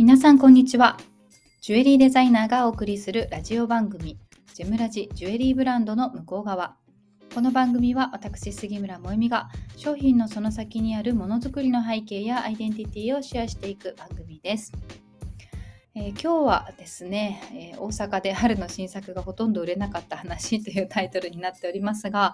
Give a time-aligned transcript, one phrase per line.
[0.00, 0.96] 皆さんこんにちは。
[1.60, 4.18] ジュエリーデザイナーがお送りするラジオ番組
[4.54, 6.74] ジェムラジジュエリーブランドの向こう側。
[7.34, 14.72] この番組は私杉村萌実が商品のその先にあるものづくりの背景やアイデンティティをシェアしていく番組です。
[16.02, 17.42] えー、今日はですね、
[17.74, 22.32] えー、大阪で春の新作がほとんど売れなかった話というタイトルになっておりますが、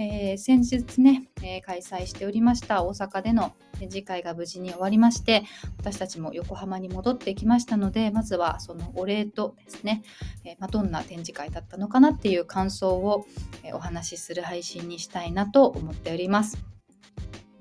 [0.00, 5.44] えー、先日ね、え開催しておりました大阪での展示会が無事に終わりまして
[5.78, 10.02] 私たちも横浜に戻ってきましたのでまずはそのお礼とですね、
[10.44, 13.26] えまあ、どんな展示会だったのかなっていう感想を、
[13.62, 16.58] えお話しする配信にしたいなと思っております。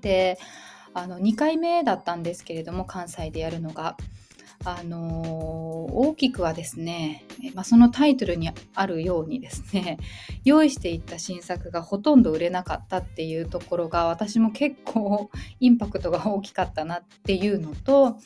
[0.02, 0.40] で
[0.96, 3.98] あの2回目だったんですけれども関西でやるのが。
[4.66, 9.98] あの、大きくはですね、まあ、そのタイトルにあるようにですね
[10.44, 18.18] 用意していった新作がほとんど売れなかったっていうところが私も結構インパクトが大きかったなっていうのと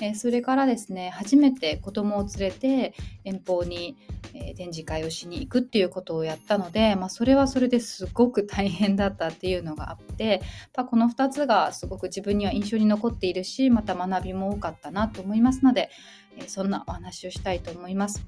[0.00, 3.96] えそれからですね初めて子供を連れて遠方に、
[4.34, 10.42] え展示会をしに行くっていうことをやったので、まあ、それはそれですごく大変だったっていうのがあって
[10.74, 15.90] この2つがすごく自分には印象に残っているしまた学びも多かったなと思いますので、
[16.36, 18.26] えそんなお話をしたいと思います。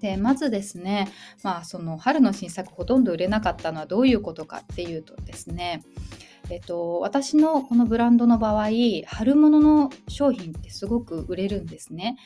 [0.00, 1.08] でまずですね、
[1.42, 5.82] まあ、その春の新作ほとんど売れなかったのはどういうことかっていうとですね
[6.50, 8.68] えっと、私のこのブランドの場合
[9.06, 12.18] 春物の商品ってすごく売れるんですね。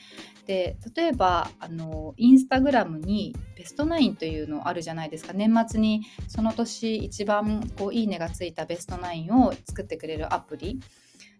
[0.46, 5.32] で例えばあのインスタグラムにベストナインというのあるじゃないですか。
[5.34, 10.80] 年末にその年一番こういいねがついたベストナインを作ってくれるアプリ。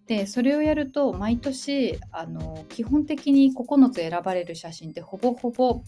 [0.07, 5.83] でそれをやると毎年あの基本的に9つ選ばれる写真ってほぼほぼ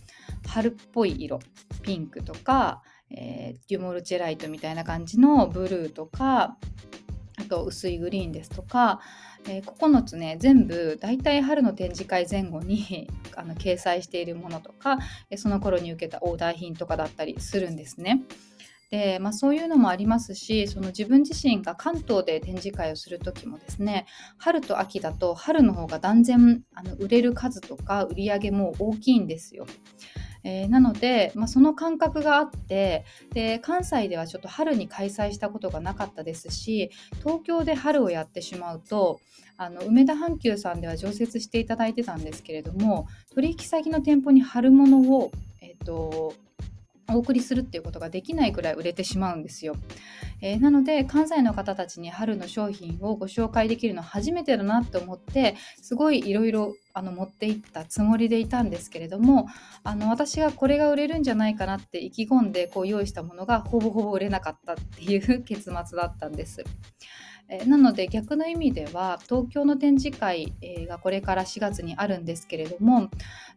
[0.47, 1.41] 春っぽい色。
[1.83, 6.57] ピンクとかえー、デュモルチェライトみたいな感じのブルーとか
[7.39, 9.01] あと薄いグリーンですとか、
[9.49, 14.99] えー、9つね全部大体春の展示会前後に あの掲載しているものとか
[15.37, 18.23] その頃に受けたオーダー品とかだったりするんですね。
[18.89, 24.07] でまあ、そういうのもありますしその自分自身が関東で展示会をする時もですね
[24.39, 29.67] 春と秋だと春の方が断然あの売れる数とか売り上げも大きいんですよ。
[30.49, 39.21] えー、なので、まあ、その感覚があってで関西ではちょっと春に開催したことがなかったですし東京で春をやってしまうと
[39.57, 46.35] あの梅田阪急さんでは常設していただいてたんですけれども取引先の店舗に春物を、えーと
[47.09, 49.77] お送りするっていうことができないくらい売れてしまうんですよ。
[50.41, 59.47] えー、なので関西の方たちに春の商品をご紹介できるの初めてだなと思ってすごいいろいろ持っていったつもりでいたんですけれども
[59.85, 66.65] あの私がこれが売れるんじゃないかなって意気込んでこう用意したものがほぼほぼ売れなかったっていう 結末だったんです。
[67.49, 73.09] えなので逆の意味では東京の展示会、えがこれから4月にあるんですけれども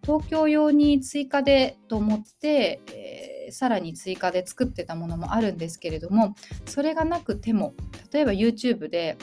[0.04, 6.36] 東京用に追加でと思って、えー、さらに追加で作ってたものもあるんですけれども
[6.66, 7.74] それがなくても
[8.12, 9.18] 例えば YouTube で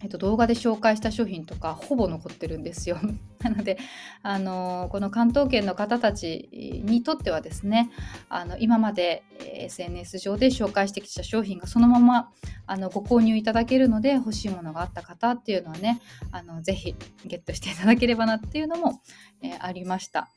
[0.00, 2.98] えっと、動画で紹介した商品とかほぼ残ってるんですよ。
[3.42, 3.78] なので、
[4.22, 6.48] あのこの関東圏の方たち
[6.84, 7.90] にとってはですね
[8.28, 12.30] あの今まで SNS 上で紹介してきた商品がそのまま
[12.66, 16.94] あのご購入いただけるので欲しいものがあった方っていうのはねあのぜひ
[17.26, 19.00] ゲットしていただければなっていうのも、
[19.42, 20.28] えー、ありました。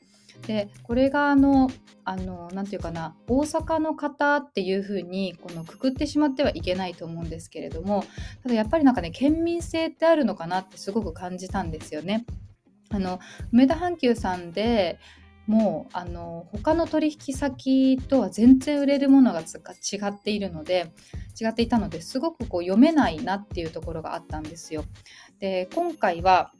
[0.46, 1.70] でこれがあの
[2.04, 8.04] あのなて言うかな大阪の方っていう風にこのくくってしまってはいけないと思うんですけれども
[8.42, 12.24] ただやっぱりなんかね県民性ってあるのかなってすごく感じたんですよね。
[12.90, 13.20] あの
[13.52, 14.98] 梅田阪急さんで
[15.46, 19.44] もうあの他の取引先とは全然売れるものが違
[20.06, 20.92] っているので
[21.40, 24.84] 違っていたのですごくこう読めないなっていうところがあったんですよ。
[25.40, 26.52] で今回は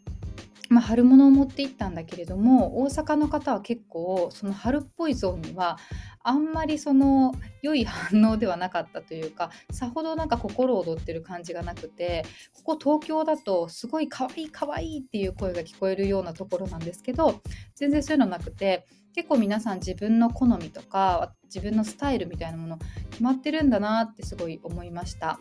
[0.72, 5.78] まあ、春物を持って行ったんだけれども大阪の方は結構その春っぽいゾーンには
[6.24, 12.24] あんまりその良い反応ではなかったというかさほどなんか心躍ってる感じがなくて
[12.64, 17.42] ここ東京だとすごい可愛い可愛いっていう声が聞こえるようなところなんですけど
[17.74, 22.78] 全然そういうのなくて結構皆さん自分の好みとか自分のスタイルみたいなもの
[23.10, 25.38] 決まってるんだなってすごい思いました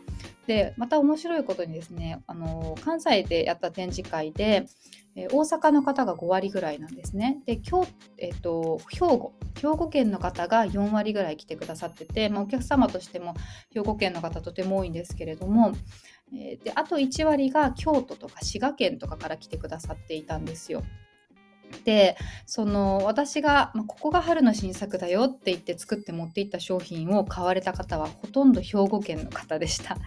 [0.48, 4.66] でまた面白いことにですねあの関西でやった展示会で
[5.16, 7.42] 大阪の方が5割ぐらいなんですね。
[7.46, 13.36] で、今日、えっ、と、兵庫、兵庫県の方が4割ぐらい来てくださってて、まあ、お客様としても
[13.74, 15.74] 兵庫県の方とても多いんですけれども、
[16.32, 20.82] であと1割が京都とか滋賀県とかから来てくださっていたんですよ。
[21.84, 29.98] でその私が、まあ、ここが春の新作だよって言って作って持っていった商品を買われた方はほとんど兵庫県の方でした。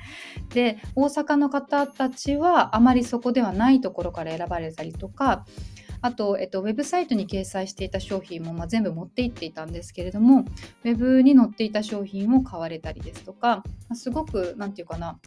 [0.50, 5.44] で大阪の方たちはあまりそこではないところから選ばれたりとか
[6.04, 10.44] あと、えっと、ウェブサイトに掲載していた商品も、まあ、全部持って行っていたんですけれども
[10.84, 15.18] ウェブに載っていた商品を買われたりですとか、まあ、すごく何て言うかな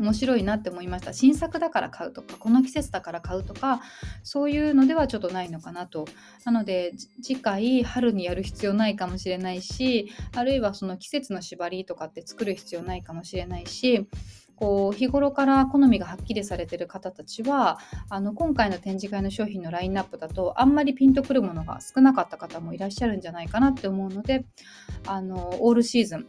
[0.00, 1.12] 面白いなって思いました。
[1.12, 3.82] 新作だから買うとかこの季節だから買うとか
[4.22, 6.06] そういうのではちょっとないのかなと。
[6.44, 14.08] なので次回春にやる必要ないかもしれないしあるいはその季節の縛りとかって作る必要ないかもしれないし
[14.56, 24.44] こう日頃から好みがはっきりされてる方たちはあの今回の展示会の商品のラインナップだとあんまりピンとくるものが少なかった方もいらっしゃるんじゃないかなって思うので
[25.06, 26.28] あのオールシーズン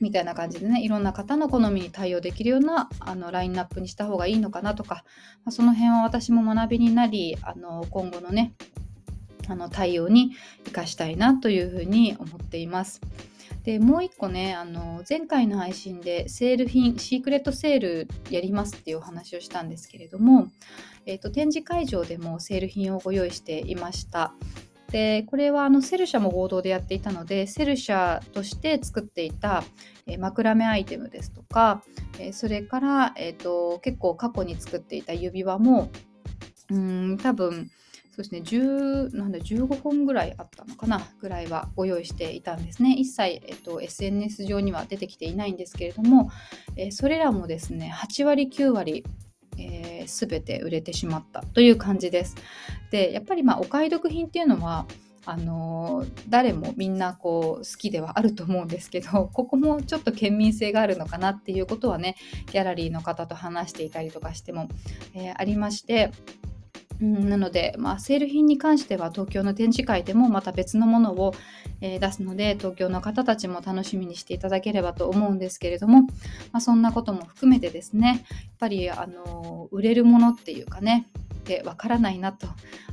[0.00, 5.04] みたいな感じでねいろんな方の好みに対応できるようなあのラインナップにした方がいいのかなとか、
[5.44, 8.54] まあ、その辺は私も学びになりあの今後のね
[9.48, 10.32] あの対応に
[10.64, 13.00] 生かしたいなというふうに思っています。
[13.64, 20.48] でもう一個ねあの前回の配信でセール品シークレットセールやりますっていうお話をしたんですけれども、
[21.04, 24.32] えーと、展示会場でもセール品をご用意していました。
[24.90, 29.62] でこれはあのセルシャも合同でやっていたのでセルシャとして作っていた、
[30.06, 31.82] えー、マクラメアイテムですとか、
[32.18, 35.90] えー、それから、えーと、結構過去に作っていた指輪も
[36.70, 37.70] うん多分
[38.10, 46.30] そうですね10なんだ15本ぐらいあったのかなぐらいはご用意していたんですね一切、えっと、SNS 上には出てきていないんですけれども、
[46.76, 49.04] えー、それらもですね8割9割
[49.58, 52.36] えー、全て売れてしまったという感じです。
[52.90, 54.86] でやっぱりまあお買い得品っていうのは
[55.30, 62.16] あの、誰もみんなこう好きではあると思うんですけど ここもちょっと県民性があるのかなっていうことはね
[62.50, 64.68] ギャラリーの方と話していたりとかしても、
[65.12, 66.12] えー、ありまして
[67.00, 71.32] うん、なので、まあ、セール品に関しては東京の展示会でもまた別のものを、
[71.80, 76.08] えー、出すので東京の方たちも楽しみにしていただければと思うんですけれども、ま
[76.54, 81.06] あ、そんなことも含めてですねやっぱりあの売れるものっていうかね
[81.48, 82.46] てわからないなと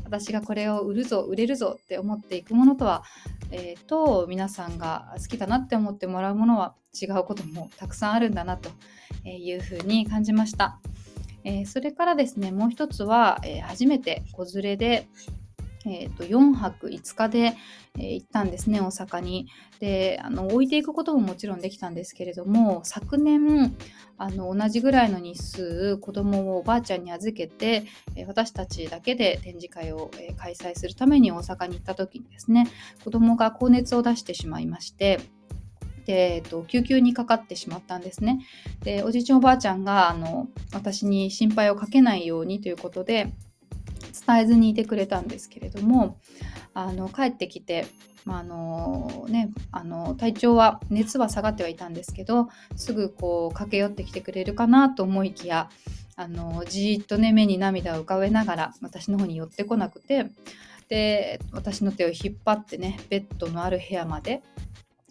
[0.05, 3.03] 私がこれを売るぞ売れるぞって思っていくものとは、
[3.51, 8.69] えー、と皆さんが好きだなって思ってもらうものは違うこともたくさんあるんだなと
[9.27, 10.79] いうふうに感じました。
[11.43, 15.07] えー、それからですねもう一つは、えー、初めて子連れで、
[15.87, 17.55] えーと、4泊5日で、
[17.97, 19.47] えー、行ったんですね大阪に
[19.79, 23.75] であの置いていくことももちろんできたんですけれども昨年
[24.17, 27.85] あの同じぐらいの日数子供をおばあちゃんに預けて、
[28.15, 32.67] えー、私たちだけで展示会を、えー、開催するために大阪に行った時にですね
[33.03, 35.19] 子供が高熱を出してしまいまして
[36.05, 38.45] で、えっと、救急にかかってしまったんですね。
[38.83, 43.33] でおじいちゃんおばあちゃんがあの私に心配をかけないようにということで
[44.25, 46.17] 伝えずにいてくれたんですけれども
[46.73, 47.87] あの帰ってきて、
[48.25, 55.69] まあのね、あの体調は熱は下がってはいたんですけどすぐこう駆け寄ってきてくれるかなと思いきや
[56.15, 60.27] あのじーっとね目に涙を浮かべながら私の方に寄ってこなくて
[60.87, 64.43] で私の手を引っ張ってねベッドのある部屋まで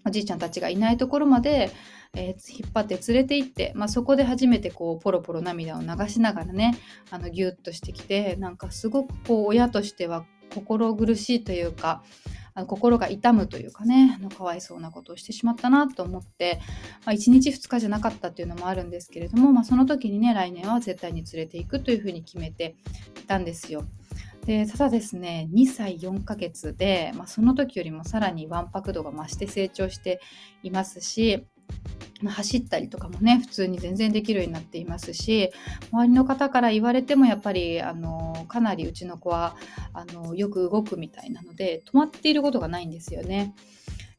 [0.06, 1.70] おじいちゃんたちがいないところまで、
[2.14, 6.78] えー、引っ張って連れて行って、まあ、そこで初めてこうポロポロ涙を流しながらね
[7.10, 10.24] あのギュッとしてきてなんかすごくこう親としては
[10.54, 12.02] 心苦しいというか
[12.62, 16.60] 心が痛むというかねあのかわいそうなことをしてしまったなと思って、
[17.04, 22.76] まあ、1日2日じゃなかったっていうのもあるんですけれども、まあ、その時にね来年は絶対に連れていくというふうに決めて
[23.18, 23.84] いたんですよ。
[24.46, 30.20] でただですね2歳4ヶ月で、まあ、その時よりもさらにわんぱく度が増して成長して
[30.62, 31.46] いますし、
[32.26, 35.50] 走ったりとかもね普通に全然できるようになっていますし
[35.92, 39.56] 周りの方から言われてもやっぱりあのかなりうちの子は
[39.92, 43.54] あのよく動くみたいなので止まっていることがないんですよね。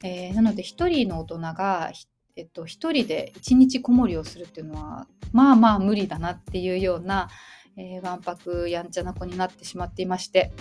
[0.03, 1.91] えー、なので1人の大人が
[2.37, 7.29] えっと、1人で1日子守りをするっていうのはまあまあ無理だなっていうような
[7.77, 10.53] えー、わんぱくやんちゃな子になってしまっていまして、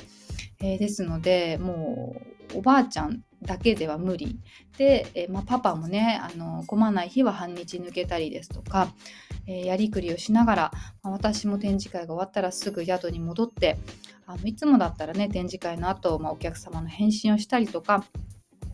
[0.61, 2.17] えー、ですのでも
[2.55, 4.39] うおばあちゃんだけでは無理。
[4.77, 8.89] で、え、まあ、パパもねあの混まない日は半日抜けたりですとか、
[9.47, 10.73] えやりくりをしながら、
[11.03, 13.77] まあ、私も展示会が終わったらすぐ宿に戻って
[14.27, 18.05] あのいつもだったらね展示会の後、まあ、お客様の返信をしたりとか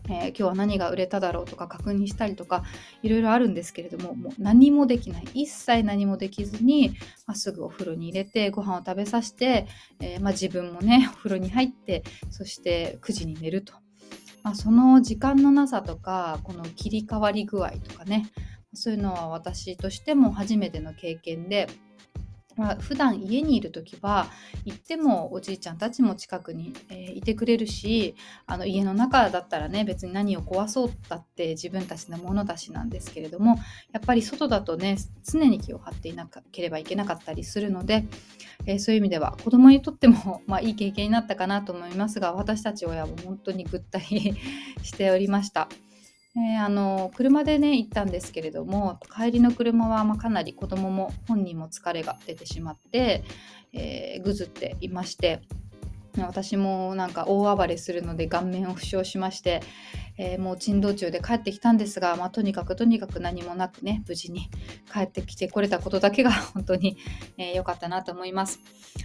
[0.09, 2.63] えー、今日は何が売れただろうとか確認したりとか
[3.01, 5.27] いろいろあるんですけれどももう何もできない。
[5.33, 6.89] 一切何もできずに、
[7.27, 9.67] まあ、すぐお風呂に入れてご飯を食べさせて、
[9.99, 13.73] えー、まあ、自分もねお風呂に入ってそして9時に寝ると、
[14.43, 18.29] まあ、その時間のなさとかこの切り替わり具合とかね
[18.73, 21.67] そういうのは私としても初めての経験で
[22.61, 24.27] まあ、普段家にいる時は
[24.65, 28.15] 行ってもおじいちゃんたちも近くに、えー、いてくれるし
[28.45, 33.57] あの家の中だったらね別に何を壊そうだって自分たちのものだしなんですけれども
[33.93, 38.05] やっぱり外だとね常に気を張っていなければいけなかったりするので、
[38.67, 44.35] えー、そういう意味では子供にとっても、 まあ、いい経験になったかなと思いますが私たち親も本当にぐったり
[44.83, 45.67] しておりました。
[46.35, 53.23] えー、あの車でね行ったんですけれども帰りの車はまかなり子供も本人も疲れが出てしまって、
[53.73, 55.41] えー、ぐずっていまして
[56.17, 59.61] 私もなんか大暴れするので顔面を負傷しまして、
[60.17, 64.49] えー、もう珍道中で帰ってきたんですが、まあ、とにかくとにかく何もなくね無事に
[64.91, 66.97] 帰ってきてこれたことだけが 本当に
[67.37, 68.59] 良、えー、かったなと思います。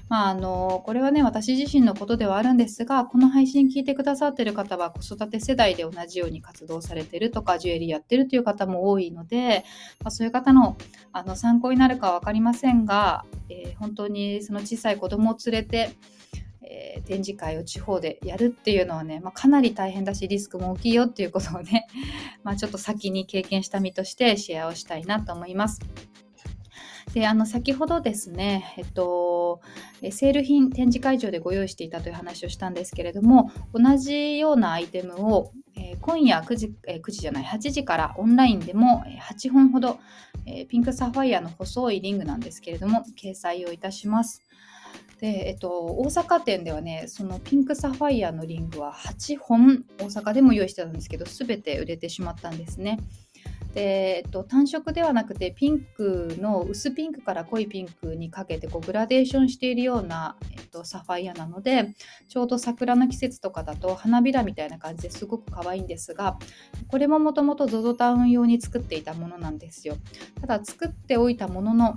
[0.08, 9.64] まああのこれはね私自身のことではあるんですがこの配信聞いてくださってる方は子育て世代で同じように活動されてるとかジュエリーやってるという方も多いので、
[10.02, 10.76] まあ、そういう方の
[11.12, 15.90] あの参考になるかは分かりませんが、えー、本当にその小さい子供を連れて
[16.68, 21.86] えー、展示会を地方でやるっていうのはね、まあ、かなり大変だしリスクも大きいよっていうことをね、
[22.42, 25.80] まあ、ちょっと先に経験した身としてシェアをしたいなと思います。
[27.14, 29.62] であの先ほどですね、えっと、
[30.10, 39.98] セール品展示会場でご用意していたという話をしたんですけれども同じようなアイテムを、えー、今夜9時、えー、9時じゃない8時からオンラインでも8本ほど、
[40.44, 44.45] えー、ピンクサファイアの細いリングなんですけれども掲載をいたします。
[45.20, 52.98] で、えっと、大阪店ではね、そのピンクサファイアのリングは8本大阪でも用意してたんですけど、全て売れてしまったんですね。
[53.76, 61.94] で、えっと、単色ではなくてピンクの薄ピンクから濃いピンクにかけてこうグラデーションしているような、えっと、サファイアなので
[62.28, 66.38] ちょうど桜の季節とかだと花びらみたいな感じですごく可愛いんですが
[66.88, 69.96] これももともと ZOZO タウン用に作っていたものなんですよ
[70.40, 71.96] ただ作っておいたものの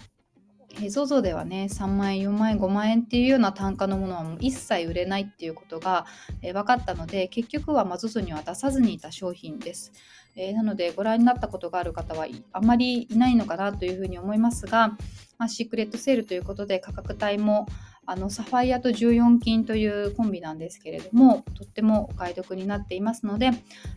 [0.75, 6.05] え ZOZO ではね3万円4万円5万円っていうような単価のものはもう一切売れないっていうことが、
[6.41, 9.91] え、分かったので結局は ZOZO には出さずにいた商品です、
[10.39, 14.98] えー、なのでご覧になったことがある方はあまりいないのかなというふうに思いますが、
[15.38, 17.67] まあ、シークレットセールということで価格帯も
[18.05, 23.51] あのサファイアと14金というコンビなんですけれどもとってもお買い得になっていますので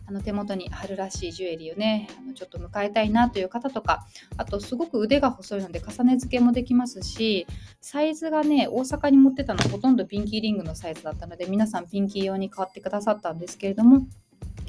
[0.05, 4.05] あの手元に春らしいジュエリーをねあのちょっと迎えたいなという方とか
[4.37, 7.47] あとすごく腕が細いので重ね付けもできますし
[7.81, 14.05] サイズがね大阪に持ってたのはほとんどピンキーリングのサイズだったので皆さんピンキー用に変わってくださったんですけれども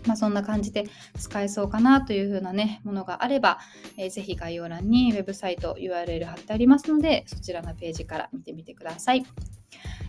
[0.06, 0.84] まあ、そんな感じで
[1.18, 3.58] 使えそうかなというふうなね、ものがあれば、
[3.96, 9.24] えー、ぜひ概要欄にウェブサイト URL 貼ってありますので、そちらのページから見てみてください。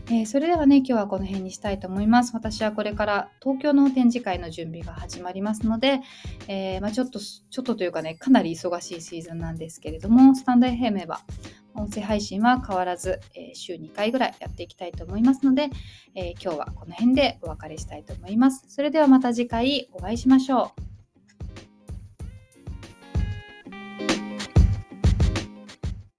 [0.07, 2.31] えー、それではね、今日はこの辺にしたいと思います。
[2.35, 6.01] 私はこれから東京の展示会の準備が始まりますので、
[6.47, 11.21] えー、まあ、ちょっと、ちょっとというかね、かなり忙しいシーズンなんですけれども、スタンド FM は
[11.73, 15.69] 音声配信は変わらず、えー、週2回ぐらいやっていきたいと思いますので、
[16.13, 18.63] え、今日はこの辺でお別れしたいと思います。
[18.67, 20.94] それではまた次回お会いしましょう。